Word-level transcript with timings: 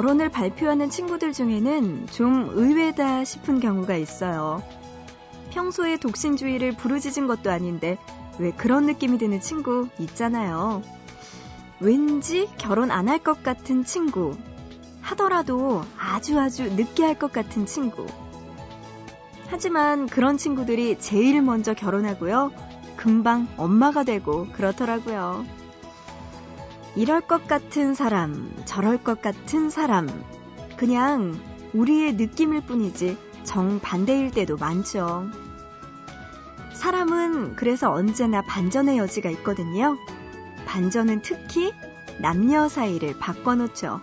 결혼을 0.00 0.30
발표하는 0.30 0.88
친구들 0.88 1.34
중에는 1.34 2.06
좀 2.06 2.48
의외다 2.54 3.22
싶은 3.24 3.60
경우가 3.60 3.96
있어요. 3.96 4.62
평소에 5.50 5.98
독신주의를 5.98 6.72
부르짖은 6.72 7.26
것도 7.26 7.50
아닌데 7.50 7.98
왜 8.38 8.50
그런 8.50 8.86
느낌이 8.86 9.18
드는 9.18 9.42
친구 9.42 9.88
있잖아요. 9.98 10.82
왠지 11.80 12.48
결혼 12.56 12.90
안 12.90 13.08
할 13.08 13.18
것 13.18 13.42
같은 13.42 13.84
친구. 13.84 14.38
하더라도 15.02 15.84
아주 15.98 16.40
아주 16.40 16.62
늦게 16.74 17.04
할 17.04 17.18
것 17.18 17.30
같은 17.30 17.66
친구. 17.66 18.06
하지만 19.48 20.06
그런 20.06 20.38
친구들이 20.38 20.98
제일 20.98 21.42
먼저 21.42 21.74
결혼하고요. 21.74 22.52
금방 22.96 23.48
엄마가 23.58 24.04
되고 24.04 24.46
그렇더라고요. 24.52 25.44
이럴 26.96 27.20
것 27.20 27.46
같은 27.46 27.94
사람, 27.94 28.52
저럴 28.64 29.02
것 29.02 29.22
같은 29.22 29.70
사람. 29.70 30.08
그냥 30.76 31.38
우리의 31.72 32.14
느낌일 32.14 32.62
뿐이지 32.62 33.16
정반대일 33.44 34.30
때도 34.32 34.56
많죠. 34.56 35.30
사람은 36.74 37.56
그래서 37.56 37.92
언제나 37.92 38.42
반전의 38.42 38.98
여지가 38.98 39.30
있거든요. 39.30 39.96
반전은 40.66 41.22
특히 41.22 41.72
남녀 42.20 42.68
사이를 42.68 43.18
바꿔놓죠. 43.18 44.00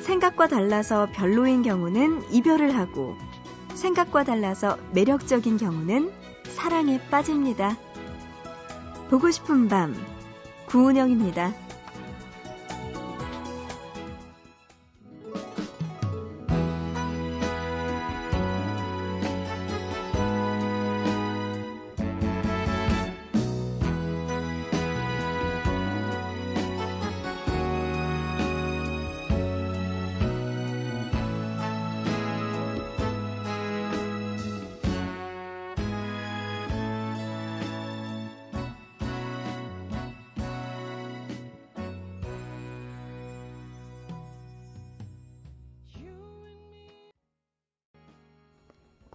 생각과 0.00 0.48
달라서 0.48 1.08
별로인 1.12 1.62
경우는 1.62 2.32
이별을 2.32 2.76
하고, 2.76 3.16
생각과 3.74 4.24
달라서 4.24 4.78
매력적인 4.92 5.58
경우는 5.58 6.12
사랑에 6.44 7.00
빠집니다. 7.10 7.76
보고 9.10 9.30
싶은 9.30 9.68
밤, 9.68 9.94
구은영입니다. 10.72 11.52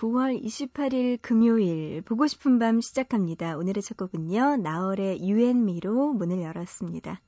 9월 0.08 0.42
28일 0.42 1.20
금요일 1.22 2.02
보고 2.02 2.28
싶은 2.28 2.60
밤 2.60 2.80
시작합니다. 2.80 3.58
오늘의 3.58 3.84
첫 3.84 3.98
곡은요. 3.98 4.58
나얼의 4.58 5.28
유앤미로 5.28 6.14
문을 6.14 6.42
열었습니다. 6.42 7.20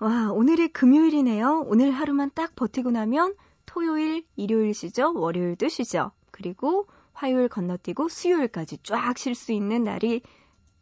와, 0.00 0.32
오늘이 0.32 0.68
금요일이네요. 0.68 1.64
오늘 1.66 1.92
하루만 1.92 2.32
딱 2.34 2.56
버티고 2.56 2.90
나면 2.90 3.34
토요일, 3.66 4.24
일요일 4.34 4.74
쉬죠. 4.74 5.12
월요일도 5.14 5.68
쉬죠. 5.68 6.10
그리고 6.32 6.86
화요일 7.12 7.48
건너뛰고 7.48 8.08
수요일까지 8.08 8.78
쫙 8.82 9.16
쉴 9.16 9.36
수 9.36 9.52
있는 9.52 9.84
날이 9.84 10.22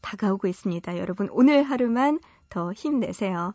다가오고 0.01 0.49
있습니다. 0.49 0.97
여러분, 0.99 1.29
오늘 1.33 1.65
하루만 1.65 2.19
더 2.49 2.73
힘내세요. 2.73 3.53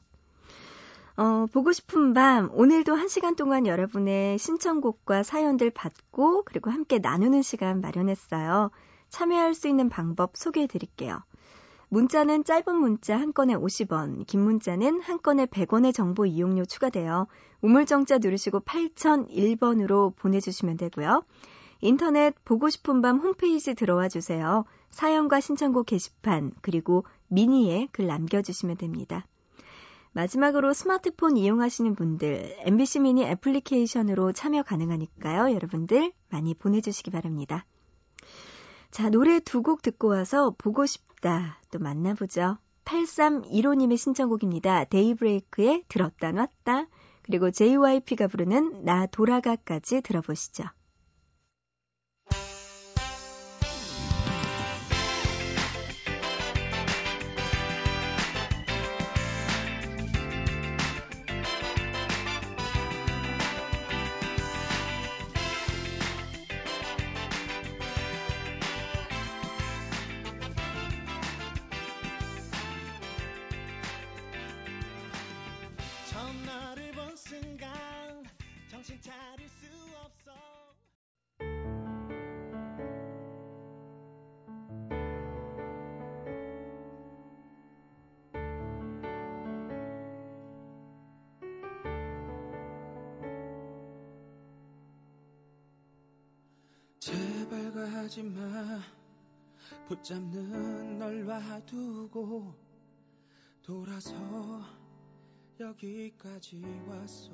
어, 1.20 1.48
보고 1.52 1.74
싶은 1.74 2.14
밤, 2.14 2.50
오늘도 2.54 2.96
한 2.96 3.10
시간 3.10 3.36
동안 3.36 3.68
여러분의 3.68 4.38
신청곡과 4.38 5.24
사연들 5.24 5.70
받고, 5.70 6.44
그리고 6.46 6.70
함께 6.72 6.98
나누는 6.98 7.42
시간 7.42 7.82
마련했어요. 7.82 8.72
참여할 9.10 9.54
수 9.54 9.68
있는 9.68 9.90
방법 9.90 10.38
소개해 10.38 10.68
드릴게요. 10.68 11.22
문자는 11.90 12.46
짧은 12.46 12.74
문자 12.74 13.18
한 13.20 13.34
건에 13.34 13.54
50원, 13.54 14.28
긴 14.28 14.40
문자는 14.46 15.02
한 15.02 15.22
건에 15.22 15.46
100원의 15.46 15.94
정보 15.94 16.26
이용료 16.26 16.64
추가되어 16.64 17.28
우물정자 17.60 18.20
누르시고 18.20 18.62
8001번으로 18.62 20.16
보내주시면 20.16 20.78
되고요. 20.78 21.26
인터넷 21.82 22.34
보고 22.46 22.70
싶은 22.70 23.02
밤 23.02 23.20
홈페이지 23.20 23.76
들어와 23.76 24.08
주세요. 24.08 24.64
사연과 24.92 25.42
신청곡 25.42 25.88
게시판, 25.88 26.54
그리고 26.62 27.04
미니에 27.28 27.90
글 27.92 28.08
남겨주시면 28.08 28.78
됩니다. 28.78 29.26
마지막으로 30.12 30.74
스마트폰 30.74 31.38
이용하시는 31.38 31.96
분들 31.96 32.56
MBC 32.60 33.00
미니 33.02 33.24
애플리케이션으로 33.24 34.34
참여 34.34 34.64
가능하니까요. 34.64 35.54
여러분들 35.54 36.12
많이 36.30 36.54
보내주시기 36.54 37.12
바랍니다. 37.12 37.66
자, 38.92 39.10
노래 39.10 39.40
두 39.40 39.62
곡 39.62 39.82
듣고 39.82 40.08
와서 40.08 40.56
보고 40.58 40.86
싶다 40.86 41.60
또 41.72 41.80
만나보죠. 41.80 42.58
8315님의 42.86 43.98
신청곡입니다. 43.98 44.86
데이브레이크의 44.86 45.84
들었다 45.88 46.32
놨다 46.32 46.88
그리고 47.22 47.52
JYP가 47.52 48.28
부르는 48.28 48.84
나 48.84 49.06
돌아가까지 49.06 50.02
들어보시죠. 50.02 50.64
제발 97.00 97.72
가지마. 97.72 98.82
붙잡는 99.88 101.00
널 101.00 101.26
놔두고 101.26 102.54
돌아서 103.62 104.14
여기까지 105.60 106.62
왔어. 106.88 107.32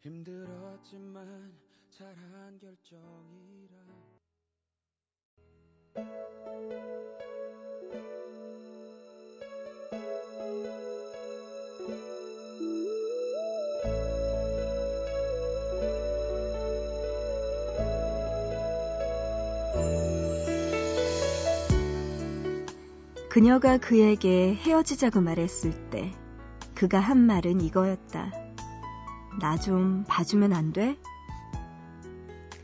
힘들었지만 0.00 1.54
잘한 1.90 2.58
결정이라 2.58 3.76
그녀가 23.34 23.78
그에게 23.78 24.54
헤어지자고 24.54 25.20
말했을 25.20 25.90
때 25.90 26.14
그가 26.76 27.00
한 27.00 27.18
말은 27.18 27.62
이거였다. 27.62 28.30
나 29.40 29.56
좀 29.56 30.04
봐주면 30.06 30.52
안 30.52 30.72
돼? 30.72 30.96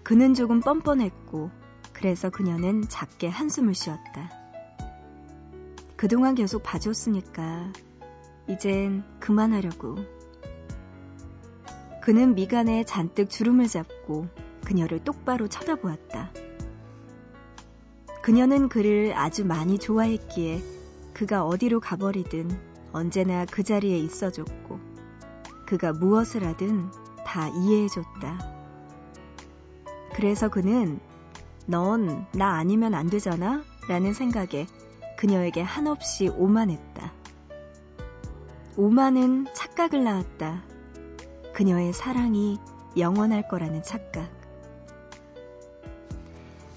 그는 0.04 0.32
조금 0.32 0.60
뻔뻔했고 0.60 1.50
그래서 1.92 2.30
그녀는 2.30 2.82
작게 2.88 3.26
한숨을 3.26 3.74
쉬었다. 3.74 4.30
그동안 5.96 6.36
계속 6.36 6.62
봐줬으니까 6.62 7.72
이젠 8.48 9.02
그만하려고. 9.18 9.96
그는 12.00 12.36
미간에 12.36 12.84
잔뜩 12.84 13.28
주름을 13.28 13.66
잡고 13.66 14.28
그녀를 14.64 15.02
똑바로 15.02 15.48
쳐다보았다. 15.48 16.30
그녀는 18.30 18.68
그를 18.68 19.12
아주 19.16 19.44
많이 19.44 19.76
좋아했기에 19.76 20.62
그가 21.12 21.44
어디로 21.44 21.80
가버리든 21.80 22.48
언제나 22.92 23.44
그 23.44 23.64
자리에 23.64 23.98
있어줬고 23.98 24.78
그가 25.66 25.92
무엇을 25.92 26.46
하든 26.46 26.92
다 27.26 27.48
이해해줬다. 27.48 28.38
그래서 30.14 30.48
그는 30.48 31.00
넌 31.66 32.24
나 32.32 32.54
아니면 32.54 32.94
안 32.94 33.10
되잖아? 33.10 33.64
라는 33.88 34.14
생각에 34.14 34.68
그녀에게 35.18 35.62
한없이 35.62 36.28
오만했다. 36.28 37.12
오만은 38.76 39.48
착각을 39.56 40.04
낳았다. 40.04 40.62
그녀의 41.52 41.92
사랑이 41.92 42.60
영원할 42.96 43.48
거라는 43.48 43.82
착각. 43.82 44.39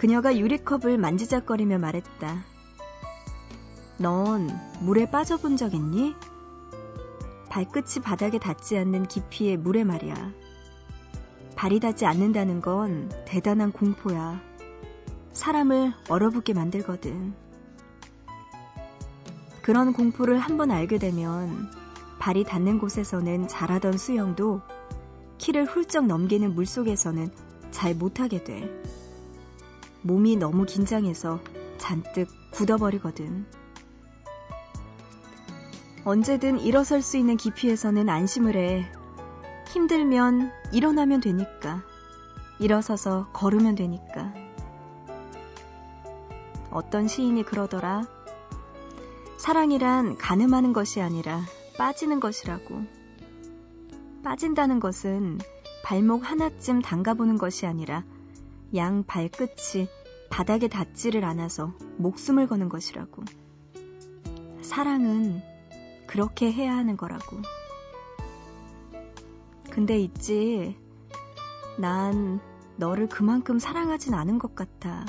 그녀가 0.03 0.37
유리컵을 0.37 0.97
만지작거리며 0.97 1.77
말했다. 1.77 2.43
넌 3.99 4.49
물에 4.81 5.09
빠져본 5.09 5.55
적 5.55 5.73
있니? 5.73 6.13
발끝이 7.47 8.03
바닥에 8.03 8.37
닿지 8.37 8.77
않는 8.79 9.07
깊이의 9.07 9.55
물에 9.55 9.85
말이야. 9.85 10.33
발이 11.55 11.79
닿지 11.79 12.05
않는다는 12.05 12.59
건 12.59 13.09
대단한 13.23 13.71
공포야. 13.71 14.41
사람을 15.31 15.93
얼어붙게 16.09 16.53
만들거든. 16.53 17.33
그런 19.61 19.93
공포를 19.93 20.37
한번 20.37 20.71
알게 20.71 20.97
되면 20.97 21.71
발이 22.19 22.43
닿는 22.43 22.79
곳에서는 22.79 23.47
잘하던 23.47 23.97
수영도 23.97 24.59
키를 25.37 25.63
훌쩍 25.63 26.07
넘기는 26.07 26.53
물속에서는 26.53 27.31
잘 27.71 27.95
못하게 27.95 28.43
돼. 28.43 28.69
몸이 30.03 30.35
너무 30.35 30.65
긴장해서 30.65 31.39
잔뜩 31.77 32.27
굳어버리거든. 32.51 33.45
언제든 36.05 36.59
일어설 36.59 37.01
수 37.01 37.17
있는 37.17 37.37
깊이에서는 37.37 38.09
안심을 38.09 38.57
해. 38.57 38.85
힘들면 39.69 40.51
일어나면 40.73 41.21
되니까. 41.21 41.83
일어서서 42.59 43.29
걸으면 43.31 43.75
되니까. 43.75 44.33
어떤 46.69 47.07
시인이 47.07 47.43
그러더라. 47.43 48.03
사랑이란 49.37 50.17
가늠하는 50.17 50.73
것이 50.73 51.01
아니라 51.01 51.41
빠지는 51.77 52.19
것이라고. 52.19 52.83
빠진다는 54.23 54.79
것은 54.79 55.39
발목 55.83 56.29
하나쯤 56.29 56.81
담가보는 56.81 57.37
것이 57.37 57.65
아니라 57.65 58.03
양 58.75 59.03
발끝이 59.03 59.87
바닥에 60.29 60.67
닿지를 60.67 61.25
않아서 61.25 61.73
목숨을 61.97 62.47
거는 62.47 62.69
것이라고. 62.69 63.23
사랑은 64.61 65.41
그렇게 66.07 66.51
해야 66.51 66.75
하는 66.75 66.97
거라고. 66.97 67.37
근데 69.69 69.99
있지, 69.99 70.77
난 71.77 72.39
너를 72.77 73.07
그만큼 73.07 73.59
사랑하진 73.59 74.13
않은 74.13 74.39
것 74.39 74.55
같아. 74.55 75.05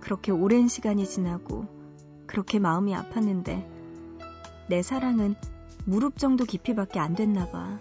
그렇게 0.00 0.32
오랜 0.32 0.68
시간이 0.68 1.06
지나고, 1.06 1.66
그렇게 2.26 2.58
마음이 2.58 2.94
아팠는데, 2.94 3.66
내 4.68 4.82
사랑은 4.82 5.34
무릎 5.84 6.18
정도 6.18 6.44
깊이밖에 6.44 6.98
안 6.98 7.14
됐나 7.14 7.50
봐. 7.50 7.78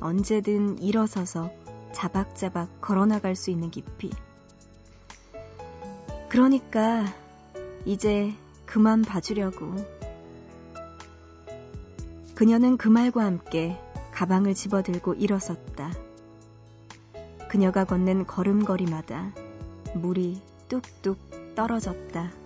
언제든 0.00 0.78
일어서서 0.78 1.50
자박자박 1.92 2.80
걸어나갈 2.80 3.36
수 3.36 3.50
있는 3.50 3.70
깊이. 3.70 4.10
그러니까 6.28 7.04
이제 7.84 8.32
그만 8.66 9.02
봐주려고. 9.02 9.74
그녀는 12.34 12.76
그 12.76 12.88
말과 12.88 13.24
함께 13.24 13.78
가방을 14.12 14.54
집어들고 14.54 15.14
일어섰다. 15.14 15.92
그녀가 17.48 17.84
걷는 17.84 18.26
걸음걸이마다 18.26 19.32
물이 19.94 20.40
뚝뚝 20.68 21.54
떨어졌다. 21.54 22.41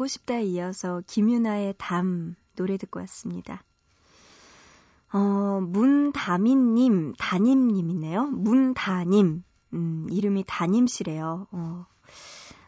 보고 0.00 0.06
싶다에 0.06 0.44
이어서 0.44 1.02
김유나의 1.06 1.74
담 1.76 2.34
노래 2.56 2.78
듣고 2.78 3.00
왔습니다. 3.00 3.62
어, 5.12 5.60
문다민님, 5.60 7.12
다님님이네요. 7.18 8.28
문다님. 8.28 9.44
음, 9.74 10.06
이름이 10.10 10.44
다님씨래요. 10.46 11.48
어. 11.52 11.86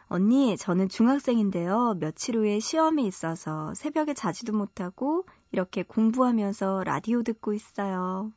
언니, 0.09 0.55
저는 0.57 0.89
중학생인데요. 0.89 1.95
며칠 1.99 2.37
후에 2.37 2.59
시험이 2.59 3.07
있어서 3.07 3.73
새벽에 3.73 4.13
자지도 4.13 4.53
못하고 4.53 5.25
이렇게 5.51 5.81
공부하면서 5.81 6.83
라디오 6.83 7.23
듣고 7.23 7.53
있어요. 7.53 8.31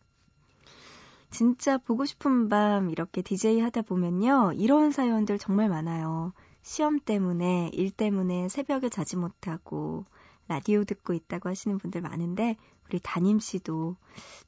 진짜 1.30 1.76
보고 1.76 2.06
싶은 2.06 2.48
밤 2.48 2.88
이렇게 2.88 3.20
DJ 3.20 3.60
하다 3.60 3.82
보면요. 3.82 4.54
이런 4.54 4.90
사연들 4.90 5.38
정말 5.38 5.68
많아요. 5.68 6.32
시험 6.66 6.98
때문에, 6.98 7.70
일 7.72 7.92
때문에 7.92 8.48
새벽에 8.48 8.88
자지 8.88 9.16
못하고 9.16 10.04
라디오 10.48 10.82
듣고 10.82 11.12
있다고 11.12 11.48
하시는 11.48 11.78
분들 11.78 12.00
많은데, 12.00 12.56
우리 12.88 12.98
담임 13.00 13.38
씨도 13.38 13.94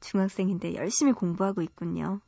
중학생인데 0.01 0.75
열심히 0.75 1.13
공부하고 1.13 1.61
있군요. 1.61 2.19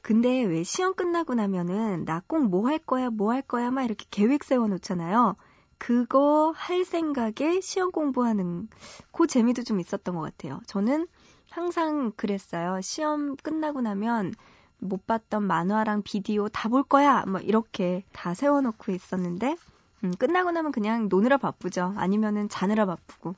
근데 0.00 0.44
왜 0.44 0.62
시험 0.62 0.94
끝나고 0.94 1.34
나면은 1.34 2.04
나 2.04 2.20
꼭 2.20 2.44
뭐 2.44 2.68
할 2.68 2.78
거야, 2.78 3.10
뭐 3.10 3.32
할 3.32 3.42
거야, 3.42 3.72
막 3.72 3.82
이렇게 3.82 4.06
계획 4.12 4.44
세워 4.44 4.68
놓잖아요. 4.68 5.34
그거 5.78 6.52
할 6.54 6.84
생각에 6.84 7.60
시험 7.62 7.90
공부하는 7.90 8.68
그 9.10 9.26
재미도 9.26 9.64
좀 9.64 9.80
있었던 9.80 10.14
것 10.14 10.20
같아요. 10.20 10.60
저는 10.68 11.08
항상 11.50 12.12
그랬어요. 12.12 12.80
시험 12.80 13.34
끝나고 13.38 13.80
나면 13.80 14.34
못 14.84 15.06
봤던 15.06 15.42
만화랑 15.44 16.02
비디오 16.02 16.48
다 16.48 16.68
볼 16.68 16.82
거야! 16.82 17.24
뭐 17.26 17.40
이렇게 17.40 18.04
다 18.12 18.34
세워놓고 18.34 18.92
있었는데, 18.92 19.56
음, 20.04 20.12
끝나고 20.18 20.50
나면 20.50 20.72
그냥 20.72 21.08
노느라 21.08 21.36
바쁘죠. 21.38 21.94
아니면은 21.96 22.48
자느라 22.48 22.84
바쁘고. 22.86 23.34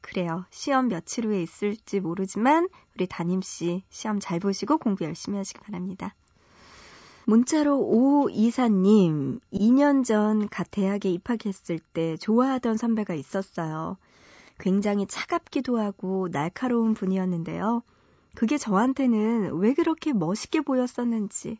그래요. 0.00 0.44
시험 0.50 0.88
며칠 0.88 1.26
후에 1.26 1.42
있을지 1.42 2.00
모르지만, 2.00 2.68
우리 2.94 3.06
담임 3.06 3.40
씨 3.42 3.82
시험 3.90 4.20
잘 4.20 4.38
보시고 4.40 4.78
공부 4.78 5.04
열심히 5.04 5.38
하시기 5.38 5.60
바랍니다. 5.60 6.14
문자로 7.24 7.78
오 7.78 8.28
이사님, 8.30 9.40
2년 9.52 10.04
전 10.04 10.48
갓 10.50 10.70
대학에 10.72 11.08
입학했을 11.10 11.78
때 11.78 12.16
좋아하던 12.16 12.76
선배가 12.76 13.14
있었어요. 13.14 13.96
굉장히 14.58 15.06
차갑기도 15.06 15.78
하고 15.78 16.28
날카로운 16.30 16.94
분이었는데요. 16.94 17.82
그게 18.34 18.58
저한테는 18.58 19.54
왜 19.58 19.74
그렇게 19.74 20.12
멋있게 20.12 20.60
보였었는지. 20.60 21.58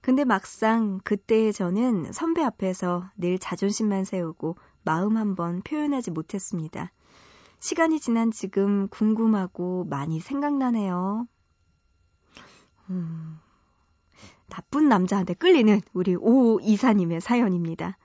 근데 0.00 0.24
막상 0.24 1.00
그때의 1.02 1.52
저는 1.52 2.12
선배 2.12 2.42
앞에서 2.42 3.10
늘 3.16 3.38
자존심만 3.38 4.04
세우고 4.04 4.56
마음 4.84 5.16
한번 5.16 5.62
표현하지 5.62 6.12
못했습니다. 6.12 6.92
시간이 7.58 7.98
지난 7.98 8.30
지금 8.30 8.86
궁금하고 8.88 9.86
많이 9.90 10.20
생각나네요. 10.20 11.26
음, 12.90 13.40
나쁜 14.48 14.88
남자한테 14.88 15.34
끌리는 15.34 15.80
우리 15.92 16.14
오 16.14 16.60
이사님의 16.60 17.20
사연입니다. 17.20 17.96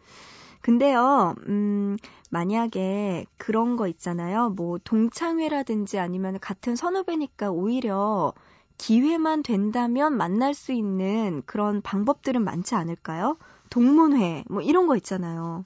근데요, 0.62 1.36
음, 1.48 1.98
만약에 2.30 3.25
그런 3.38 3.75
거 3.77 3.88
있잖아요. 3.88 4.50
뭐, 4.50 4.77
동창회라든지 4.84 6.00
아니면 6.00 6.39
같은 6.39 6.75
선후배니까 6.75 7.51
오히려 7.51 8.34
기회만 8.77 9.44
된다면 9.44 10.18
만날 10.18 10.53
수 10.53 10.72
있는 10.72 11.41
그런 11.46 11.82
방법들은 11.82 12.44
많지 12.44 12.75
않을까요? 12.75 13.38
동문회, 13.70 14.46
뭐 14.50 14.62
이런 14.62 14.88
거 14.88 14.96
있잖아요. 14.98 15.65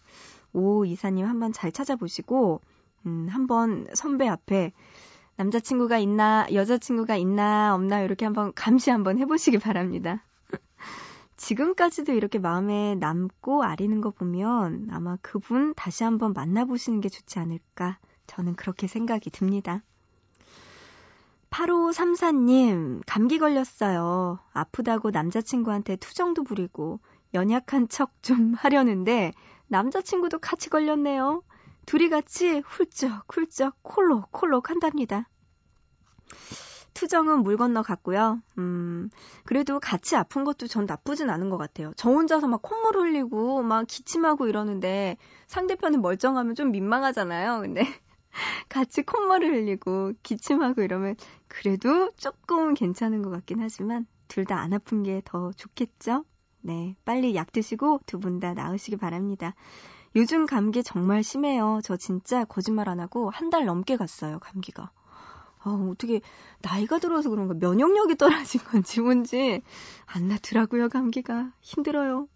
오 0.54 0.86
이사님 0.86 1.26
한번 1.26 1.52
잘 1.52 1.72
찾아보시고, 1.72 2.62
음, 3.06 3.28
한번 3.30 3.88
선배 3.94 4.28
앞에 4.28 4.72
남자친구가 5.38 5.98
있나, 5.98 6.48
여자친구가 6.54 7.18
있나, 7.18 7.76
없나, 7.76 8.02
이렇게 8.02 8.26
한번 8.26 8.54
감시 8.56 8.90
한번 8.90 9.18
해보시기 9.18 9.58
바랍니다. 9.60 10.24
지금까지도 11.46 12.12
이렇게 12.14 12.40
마음에 12.40 12.96
남고 12.96 13.62
아리는 13.64 14.02
거 14.02 14.10
보면 14.10 14.88
아마 14.90 15.16
그분 15.22 15.76
다시 15.76 16.04
한번 16.04 16.34
만나보시는 16.34 17.02
게 17.02 17.10
좋지 17.10 17.38
않을까. 17.38 18.00
저는 18.26 18.56
그렇게 18.56 18.88
생각이 18.88 19.30
듭니다. 19.30 19.84
8534님, 21.52 23.04
감기 23.06 23.38
걸렸어요. 23.38 24.40
아프다고 24.54 25.12
남자친구한테 25.12 25.98
투정도 25.98 26.44
부리고 26.44 27.00
연약한 27.36 27.90
척 27.90 28.24
좀 28.24 28.56
하려는데 28.58 29.32
남자친구도 29.68 30.40
같이 30.40 30.72
걸렸네요. 30.72 31.44
둘이 31.86 32.10
같이 32.10 32.64
훌쩍 32.66 33.24
훌쩍 33.32 33.76
콜록 33.84 34.32
콜록 34.32 34.72
한답니다. 34.72 35.30
투정은 36.96 37.44
물 37.44 37.58
건너 37.58 37.84
갔고요. 37.84 38.42
음, 38.58 39.10
그래도 39.46 39.80
같이 39.80 40.16
아픈 40.16 40.44
것도 40.46 40.68
전 40.68 40.86
나쁘진 40.88 41.30
않은 41.30 41.50
것 41.52 41.58
같아요. 41.58 41.94
저 41.98 42.10
혼자서 42.10 42.48
막 42.48 42.62
콧물 42.64 42.98
흘리고 42.98 43.62
막 43.64 43.86
기침하고 43.88 44.48
이러는데 44.48 45.18
상대편은 45.48 46.02
멀쩡하면 46.02 46.56
좀 46.56 46.72
민망하잖아요. 46.72 47.62
근데 47.62 47.82
같이 48.70 49.04
콧물을 49.04 49.54
흘리고 49.54 50.14
기침하고 50.24 50.82
이러면 50.82 51.16
그래도 51.48 52.12
조금 52.18 52.74
괜찮은 52.74 53.22
것 53.22 53.30
같긴 53.32 53.60
하지만 53.62 54.08
둘 54.28 54.46
다 54.46 54.58
안 54.60 54.74
아픈 54.74 55.04
게 55.04 55.22
더 55.26 55.52
좋겠죠? 55.54 56.26
네, 56.62 56.96
빨리 57.06 57.36
약 57.36 57.52
드시고 57.52 58.02
두 58.08 58.20
분 58.20 58.40
다 58.40 58.54
나으시기 58.54 58.98
바랍니다. 58.98 59.54
요즘 60.16 60.46
감기 60.46 60.84
정말 60.84 61.24
심해요. 61.24 61.80
저 61.84 61.98
진짜 61.98 62.46
거짓말 62.46 62.90
안 62.90 63.00
하고 63.00 63.30
한 63.30 63.50
달 63.52 63.66
넘게 63.66 63.98
갔어요, 63.98 64.40
감기가. 64.40 64.92
아, 65.66 65.90
어떻게 65.92 66.22
나이가 66.62 67.00
들어서 67.00 67.30
그런가 67.30 67.54
면역력이 67.54 68.16
떨어진 68.16 68.62
건지 68.62 69.02
뭔지 69.02 69.62
안 70.06 70.28
나더라고요, 70.28 70.90
감기가. 70.90 71.52
힘들어요. 71.62 72.28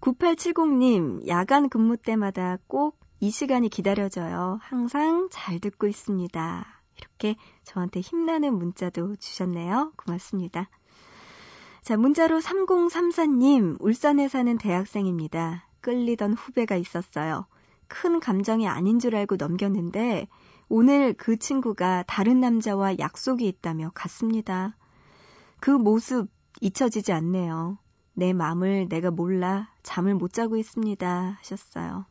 9870님, 0.00 1.28
야간 1.28 1.68
근무 1.68 1.96
때마다 1.96 2.58
꼭 2.66 3.04
이 3.24 3.30
시간이 3.30 3.70
기다려져요. 3.70 4.58
항상 4.60 5.28
잘 5.30 5.58
듣고 5.58 5.86
있습니다. 5.86 6.66
이렇게 6.98 7.36
저한테 7.62 8.00
힘나는 8.00 8.54
문자도 8.58 9.16
주셨네요. 9.16 9.94
고맙습니다. 9.96 10.68
자, 11.80 11.96
문자로 11.96 12.40
3034님, 12.40 13.76
울산에 13.80 14.28
사는 14.28 14.58
대학생입니다. 14.58 15.66
끌리던 15.80 16.34
후배가 16.34 16.76
있었어요. 16.76 17.46
큰 17.88 18.20
감정이 18.20 18.68
아닌 18.68 18.98
줄 18.98 19.16
알고 19.16 19.36
넘겼는데, 19.36 20.28
오늘 20.68 21.14
그 21.14 21.36
친구가 21.36 22.04
다른 22.06 22.40
남자와 22.40 22.98
약속이 22.98 23.46
있다며 23.46 23.90
갔습니다. 23.94 24.76
그 25.60 25.70
모습 25.70 26.28
잊혀지지 26.60 27.12
않네요. 27.12 27.78
내 28.14 28.32
마음을 28.32 28.88
내가 28.88 29.10
몰라 29.10 29.70
잠을 29.82 30.14
못 30.14 30.32
자고 30.32 30.56
있습니다. 30.56 31.38
하셨어요. 31.38 32.06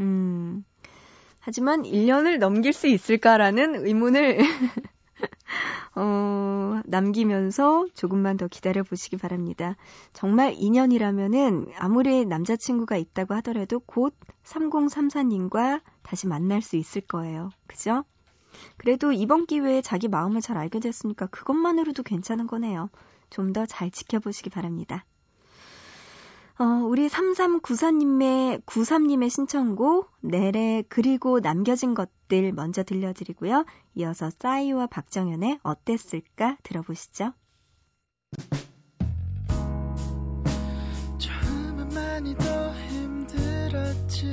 음. 0.00 0.64
하지만 1.40 1.82
1년을 1.82 2.38
넘길 2.38 2.72
수 2.72 2.86
있을까라는 2.86 3.84
의문을 3.86 4.38
어, 5.94 6.80
남기면서 6.86 7.86
조금만 7.94 8.36
더 8.36 8.48
기다려 8.48 8.82
보시기 8.82 9.16
바랍니다. 9.18 9.76
정말 10.12 10.54
2년이라면은 10.54 11.70
아무리 11.78 12.24
남자친구가 12.24 12.96
있다고 12.96 13.34
하더라도 13.34 13.80
곧 13.80 14.14
3034님과 14.44 15.82
다시 16.02 16.26
만날 16.26 16.62
수 16.62 16.76
있을 16.76 17.02
거예요. 17.02 17.50
그죠? 17.66 18.04
그래도 18.76 19.12
이번 19.12 19.46
기회에 19.46 19.82
자기 19.82 20.08
마음을 20.08 20.40
잘 20.40 20.56
알게 20.58 20.80
됐으니까 20.80 21.26
그것만으로도 21.26 22.02
괜찮은 22.02 22.46
거네요. 22.46 22.90
좀 23.30 23.52
더 23.52 23.64
잘 23.66 23.90
지켜보시기 23.90 24.50
바랍니다. 24.50 25.04
어, 26.62 26.64
우리 26.86 27.08
3394님의, 27.08 28.64
93님의 28.66 29.30
신청곡, 29.30 30.12
내래 30.20 30.84
그리고 30.88 31.40
남겨진 31.40 31.92
것들 31.92 32.52
먼저 32.52 32.84
들려드리고요. 32.84 33.64
이어서 33.96 34.30
싸이와 34.30 34.86
박정현의 34.86 35.58
어땠을까 35.64 36.58
들어보시죠. 36.62 37.32
처음은 41.18 41.88
많이 41.88 42.36
더 42.36 42.72
힘들었지. 42.74 44.30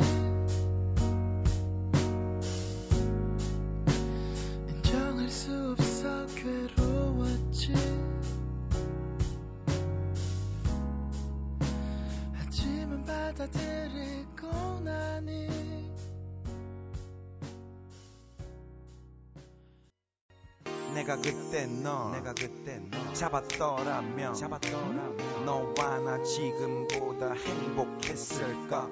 그때 21.60 21.66
너 21.84 22.10
내가 22.12 22.34
그때 22.34 22.80
너 22.90 23.14
잡았더라면 23.14 24.34
잡았더라면 24.34 25.44
너와 25.46 26.00
나 26.00 26.24
지금보다 26.24 27.34
행복했을까 27.34 28.88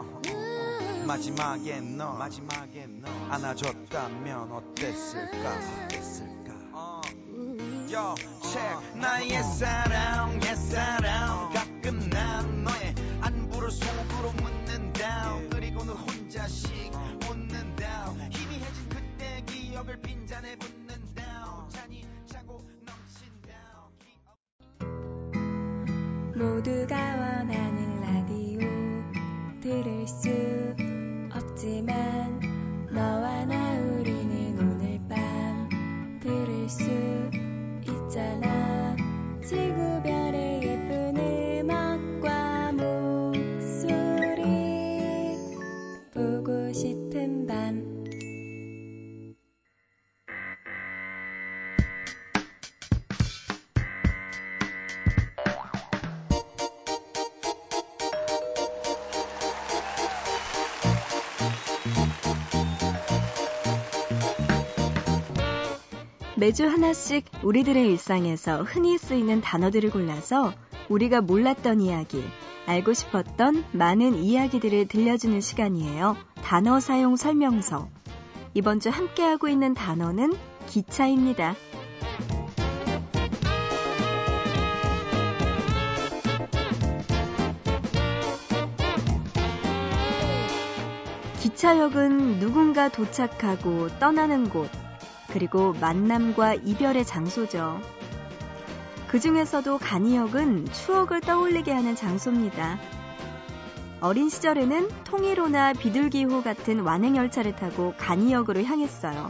마지막에 1.06 1.80
너 1.80 2.12
마지막에 2.14 2.88
너 2.88 3.08
안아줬다면 3.30 4.52
어땠을까? 4.52 5.54
어땠을까? 5.88 6.54
어. 6.74 7.02
Yo, 7.90 8.20
check. 8.44 9.00
나의 9.00 9.42
사랑 9.44 10.42
옛 10.44 10.56
모두가 26.38 26.96
원하는 26.96 27.67
매주 66.38 66.68
하나씩 66.68 67.26
우리들의 67.42 67.90
일상에서 67.90 68.62
흔히 68.62 69.00
쓰이는 69.00 69.42
단어들을 69.42 69.90
골라서 69.90 70.54
우리가 70.88 71.22
몰랐던 71.22 71.82
이야기, 71.82 72.24
알고 72.68 72.94
싶었던 72.94 73.66
많은 73.72 74.14
이야기들을 74.14 74.88
들려주는 74.88 75.42
시간이에요. 75.42 76.16
단어 76.44 76.80
사용 76.80 77.16
설명서. 77.16 77.90
이번 78.54 78.80
주 78.80 78.90
함께하고 78.90 79.48
있는 79.48 79.74
단어는 79.74 80.38
기차입니다. 80.68 81.56
기차역은 91.42 92.40
누군가 92.40 92.90
도착하고 92.90 93.88
떠나는 94.00 94.50
곳, 94.50 94.70
그리고 95.32 95.74
만남과 95.74 96.56
이별의 96.56 97.06
장소죠. 97.06 97.80
그 99.08 99.20
중에서도 99.20 99.78
간이역은 99.78 100.66
추억을 100.66 101.22
떠올리게 101.22 101.72
하는 101.72 101.96
장소입니다. 101.96 102.78
어린 104.02 104.30
시절에는 104.30 104.90
통일호나 105.06 105.74
비둘기호 105.74 106.44
같은 106.44 106.82
완행열차를 106.82 107.56
타고 107.56 107.94
간이역으로 107.98 108.64
향했어요. 108.64 109.30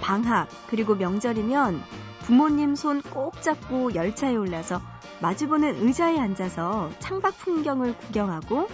방학, 0.00 0.48
그리고 0.68 0.94
명절이면 0.94 1.82
부모님 2.20 2.74
손 2.74 3.02
꼭 3.02 3.40
잡고 3.40 3.94
열차에 3.94 4.36
올라서 4.36 4.80
마주보는 5.20 5.84
의자에 5.86 6.18
앉아서 6.18 6.90
창밖 6.98 7.38
풍경을 7.38 7.96
구경하고 7.96 8.68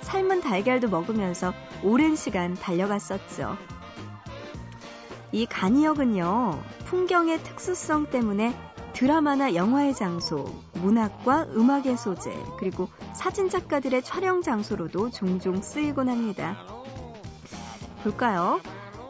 삶은 0.00 0.40
달걀도 0.40 0.88
먹으면서 0.88 1.52
오랜 1.82 2.16
시간 2.16 2.54
달려갔었죠. 2.54 3.56
이 5.32 5.46
간이역은요, 5.46 6.62
풍경의 6.84 7.42
특수성 7.42 8.10
때문에 8.10 8.54
드라마나 8.92 9.54
영화의 9.54 9.94
장소, 9.94 10.44
문학과 10.74 11.44
음악의 11.44 11.96
소재, 11.96 12.30
그리고 12.58 12.88
사진 13.14 13.48
작가들의 13.48 14.02
촬영 14.02 14.42
장소로도 14.42 15.10
종종 15.10 15.62
쓰이곤 15.62 16.10
합니다. 16.10 16.58
볼까요? 18.02 18.60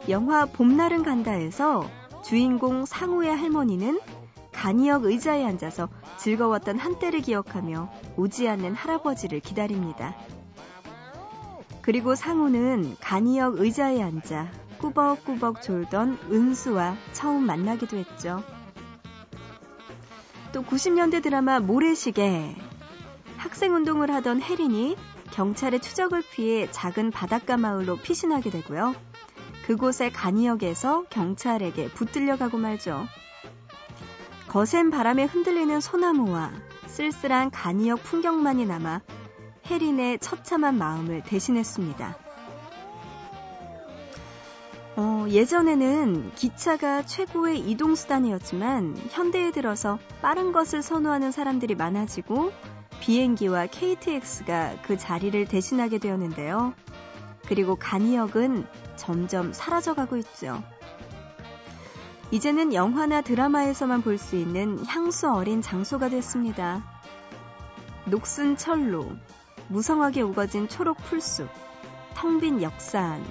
영화 0.07 0.45
봄날은 0.45 1.03
간다에서 1.03 1.89
주인공 2.23 2.85
상우의 2.85 3.35
할머니는 3.35 3.99
간이역 4.53 5.03
의자에 5.03 5.43
앉아서 5.43 5.89
즐거웠던 6.17 6.79
한때를 6.79 7.19
기억하며 7.19 7.91
오지 8.15 8.47
않는 8.47 8.75
할아버지를 8.75 9.41
기다립니다. 9.41 10.15
그리고 11.81 12.15
상우는 12.15 12.95
간이역 13.01 13.59
의자에 13.59 14.01
앉아 14.01 14.62
꾸벅꾸벅 14.83 15.61
졸던 15.61 16.19
은수와 16.29 16.97
처음 17.13 17.45
만나기도 17.45 17.95
했죠. 17.95 18.43
또 20.51 20.61
90년대 20.61 21.23
드라마 21.23 21.61
모래시계 21.61 22.53
학생운동을 23.37 24.13
하던 24.15 24.41
혜린이 24.41 24.97
경찰의 25.31 25.79
추적을 25.79 26.21
피해 26.33 26.69
작은 26.69 27.11
바닷가 27.11 27.55
마을로 27.55 27.95
피신하게 27.95 28.49
되고요. 28.49 28.93
그곳의 29.65 30.11
간이역에서 30.11 31.05
경찰에게 31.09 31.87
붙들려 31.87 32.35
가고 32.37 32.57
말죠. 32.57 33.07
거센 34.49 34.91
바람에 34.91 35.23
흔들리는 35.23 35.79
소나무와 35.79 36.51
쓸쓸한 36.87 37.51
간이역 37.51 38.03
풍경만이 38.03 38.65
남아 38.65 38.99
혜린의 39.65 40.19
처참한 40.19 40.77
마음을 40.77 41.23
대신했습니다. 41.23 42.32
어, 44.95 45.25
예전에는 45.27 46.33
기차가 46.35 47.03
최고의 47.03 47.59
이동수단이었지만 47.59 48.95
현대에 49.09 49.51
들어서 49.51 49.97
빠른 50.21 50.51
것을 50.51 50.83
선호하는 50.83 51.31
사람들이 51.31 51.73
많아지고 51.75 52.51
비행기와 52.99 53.65
KTX가 53.67 54.75
그 54.83 54.97
자리를 54.97 55.45
대신하게 55.47 55.97
되었는데요. 55.97 56.73
그리고 57.47 57.75
간이역은 57.75 58.67
점점 58.95 59.51
사라져가고 59.51 60.17
있죠. 60.17 60.63
이제는 62.31 62.73
영화나 62.73 63.21
드라마에서만 63.21 64.01
볼 64.01 64.17
수 64.17 64.35
있는 64.35 64.85
향수 64.85 65.29
어린 65.29 65.61
장소가 65.61 66.09
됐습니다. 66.09 66.83
녹슨 68.05 68.57
철로, 68.57 69.07
무성하게 69.69 70.21
우거진 70.21 70.67
초록 70.67 70.97
풀숲, 70.97 71.49
텅 72.13 72.39
빈 72.39 72.61
역산. 72.61 73.23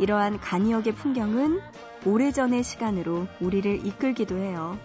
이러한 0.00 0.40
간이역의 0.40 0.94
풍경은 0.94 1.60
오래전의 2.06 2.64
시간으로 2.64 3.26
우리를 3.40 3.86
이끌기도 3.86 4.38
해요. 4.38 4.78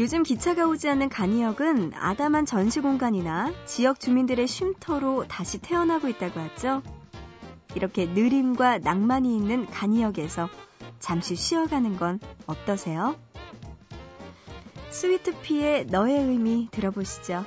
요즘 0.00 0.24
기차가 0.24 0.66
오지 0.66 0.88
않는 0.90 1.08
간이역은 1.08 1.92
아담한 1.94 2.46
전시 2.46 2.80
공간이나 2.80 3.52
지역 3.64 4.00
주민들의 4.00 4.46
쉼터로 4.46 5.26
다시 5.28 5.58
태어나고 5.58 6.08
있다고 6.08 6.40
하죠. 6.40 6.82
이렇게 7.76 8.06
느림과 8.06 8.78
낭만이 8.78 9.36
있는 9.36 9.66
간이역에서 9.66 10.48
잠시 10.98 11.36
쉬어가는 11.36 11.96
건 11.96 12.18
어떠세요? 12.46 13.16
스위트피의 14.90 15.86
너의 15.86 16.24
의미 16.24 16.68
들어보시죠. 16.72 17.44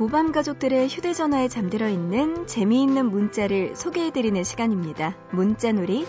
보밤 0.00 0.32
가족들의 0.32 0.88
휴대전화에 0.88 1.48
잠들어 1.48 1.90
있는 1.90 2.46
재미있는 2.46 3.10
문자를 3.10 3.76
소개해드리는 3.76 4.42
시간입니다. 4.44 5.14
문자놀이. 5.30 6.06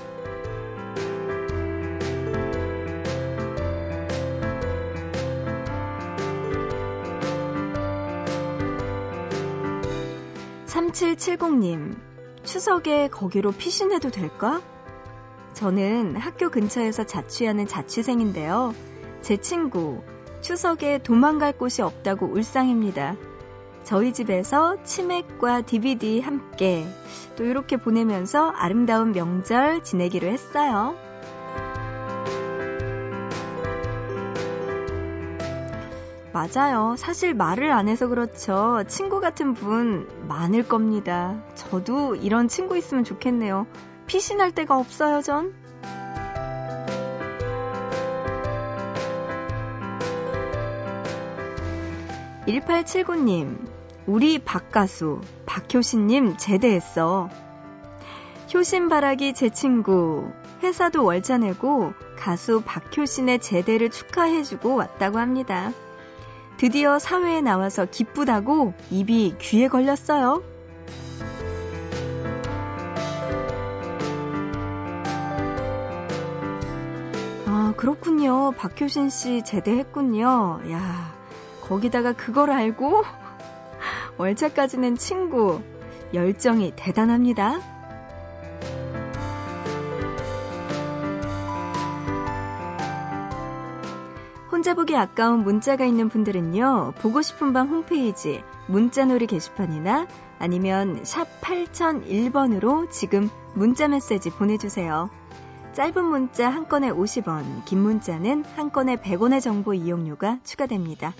(3770님) 10.67 11.97
추석에 12.45 13.09
거기로 13.09 13.51
피신해도 13.51 14.09
될까? 14.09 14.61
저는 15.51 16.15
학교 16.15 16.49
근처에서 16.49 17.03
자취하는 17.03 17.67
자취생인데요. 17.67 18.73
제 19.21 19.35
친구, 19.35 20.01
추석에 20.39 20.99
도망갈 20.99 21.51
곳이 21.57 21.81
없다고 21.81 22.27
울상입니다. 22.27 23.17
저희 23.83 24.13
집에서 24.13 24.81
치맥과 24.83 25.61
DVD 25.61 26.21
함께 26.21 26.85
또 27.35 27.43
이렇게 27.43 27.77
보내면서 27.77 28.49
아름다운 28.49 29.11
명절 29.11 29.83
지내기로 29.83 30.27
했어요. 30.27 30.95
맞아요. 36.33 36.95
사실 36.97 37.33
말을 37.33 37.71
안 37.71 37.89
해서 37.89 38.07
그렇죠. 38.07 38.83
친구 38.87 39.19
같은 39.19 39.53
분 39.53 40.07
많을 40.27 40.67
겁니다. 40.67 41.43
저도 41.55 42.15
이런 42.15 42.47
친구 42.47 42.77
있으면 42.77 43.03
좋겠네요. 43.03 43.67
피신할 44.07 44.51
데가 44.51 44.77
없어요, 44.77 45.21
전. 45.21 45.60
1879님, 52.51 53.65
우리 54.05 54.37
박가수, 54.39 55.21
박효신님 55.45 56.35
제대했어. 56.37 57.29
효신바라기 58.53 59.33
제 59.33 59.49
친구, 59.49 60.29
회사도 60.61 61.05
월차 61.05 61.37
내고 61.37 61.93
가수 62.17 62.61
박효신의 62.65 63.39
제대를 63.39 63.89
축하해주고 63.89 64.75
왔다고 64.75 65.19
합니다. 65.19 65.71
드디어 66.57 66.99
사회에 66.99 67.39
나와서 67.41 67.85
기쁘다고 67.85 68.73
입이 68.89 69.35
귀에 69.39 69.69
걸렸어요. 69.69 70.43
아, 77.47 77.73
그렇군요. 77.77 78.51
박효신 78.51 79.09
씨 79.09 79.41
제대했군요. 79.43 80.61
야, 80.71 81.20
거기다가 81.61 82.13
그걸 82.13 82.51
알고 82.51 83.03
월차까지는 84.17 84.97
친구. 84.97 85.61
열정이 86.13 86.73
대단합니다. 86.75 87.59
혼자 94.51 94.73
보기 94.75 94.95
아까운 94.95 95.43
문자가 95.43 95.85
있는 95.85 96.09
분들은요, 96.09 96.93
보고 96.99 97.21
싶은 97.21 97.53
밤 97.53 97.69
홈페이지 97.69 98.43
문자놀이 98.67 99.25
게시판이나 99.25 100.05
아니면 100.37 100.99
샵 101.03 101.25
8001번으로 101.41 102.91
지금 102.91 103.29
문자 103.53 103.87
메시지 103.87 104.29
보내주세요. 104.29 105.09
짧은 105.73 106.03
문자 106.03 106.49
한 106.49 106.67
건에 106.67 106.91
50원, 106.91 107.65
긴 107.65 107.79
문자는 107.79 108.43
한 108.55 108.71
건에 108.71 108.97
100원의 108.97 109.41
정보 109.41 109.73
이용료가 109.73 110.39
추가됩니다. 110.43 111.13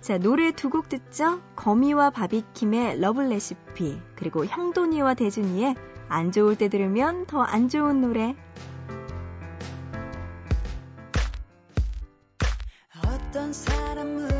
자, 0.00 0.16
노래 0.18 0.50
두 0.52 0.70
곡 0.70 0.88
듣죠? 0.88 1.40
거미와 1.56 2.10
바비킴의 2.10 3.00
러블 3.00 3.28
레시피, 3.28 4.00
그리고 4.16 4.46
형돈이와 4.46 5.14
대준이의 5.14 5.74
안 6.08 6.32
좋을 6.32 6.56
때 6.56 6.68
들으면 6.68 7.26
더 7.26 7.42
안 7.42 7.68
좋은 7.68 8.00
노래. 8.00 8.34
어떤 13.06 13.52
사람을 13.52 14.39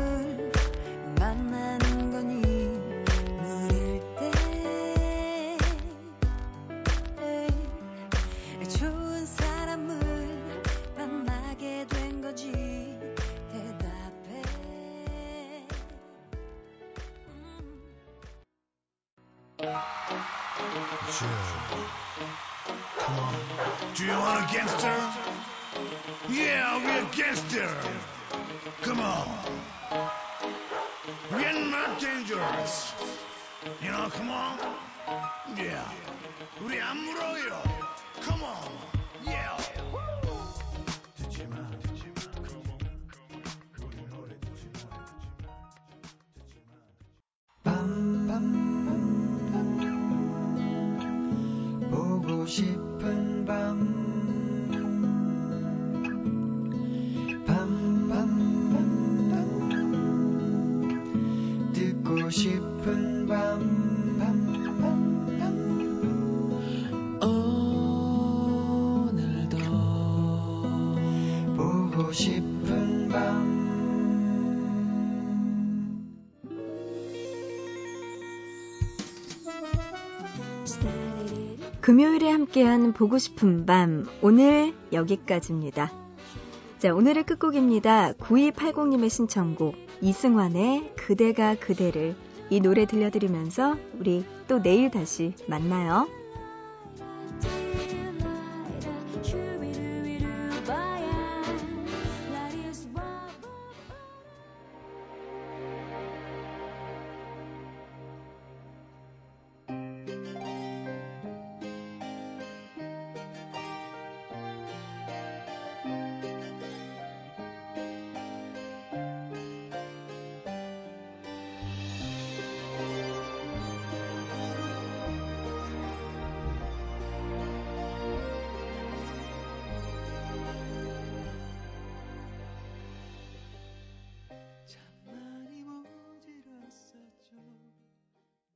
Come 22.98 23.18
on. 23.18 23.34
Do 23.94 24.04
you 24.04 24.12
want 24.12 24.48
a 24.48 24.52
gangster? 24.52 25.12
Yeah, 26.28 26.64
I'll 26.66 26.80
be 26.80 26.86
a 26.86 27.04
gangster. 27.16 27.70
Come 28.82 29.00
on. 29.00 29.28
We're 31.32 31.70
not 31.70 32.00
dangerous. 32.00 32.92
You 33.82 33.90
know, 33.90 34.08
come 34.10 34.30
on. 34.30 34.58
Yeah. 35.56 35.84
우리 36.60 36.80
안 36.80 36.96
물어요. 37.04 37.89
금요일에 81.81 82.29
함께한 82.29 82.93
보고 82.93 83.17
싶은 83.17 83.65
밤 83.65 84.05
오늘 84.21 84.71
여기까지입니다. 84.93 85.91
자, 86.77 86.93
오늘의 86.93 87.23
끝곡입니다. 87.23 88.13
9280님의 88.13 89.09
신청곡 89.09 89.75
이승환의 89.99 90.93
그대가 90.95 91.55
그대를 91.55 92.15
이 92.51 92.59
노래 92.59 92.85
들려드리면서 92.85 93.77
우리 93.99 94.23
또 94.47 94.61
내일 94.61 94.91
다시 94.91 95.33
만나요. 95.47 96.07